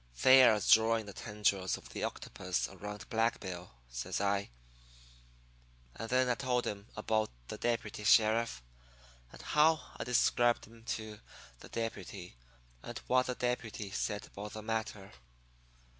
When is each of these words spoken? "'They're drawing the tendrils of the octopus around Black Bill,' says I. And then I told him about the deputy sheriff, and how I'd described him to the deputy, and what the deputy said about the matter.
"'They're 0.23 0.59
drawing 0.61 1.05
the 1.05 1.13
tendrils 1.13 1.77
of 1.77 1.89
the 1.89 2.03
octopus 2.03 2.67
around 2.67 3.07
Black 3.11 3.39
Bill,' 3.39 3.69
says 3.87 4.19
I. 4.19 4.49
And 5.95 6.09
then 6.09 6.27
I 6.27 6.33
told 6.33 6.65
him 6.65 6.87
about 6.97 7.29
the 7.49 7.59
deputy 7.59 8.03
sheriff, 8.03 8.63
and 9.31 9.39
how 9.43 9.79
I'd 9.97 10.05
described 10.05 10.65
him 10.65 10.83
to 10.85 11.19
the 11.59 11.69
deputy, 11.69 12.35
and 12.81 12.97
what 13.05 13.27
the 13.27 13.35
deputy 13.35 13.91
said 13.91 14.25
about 14.25 14.53
the 14.53 14.63
matter. 14.63 15.11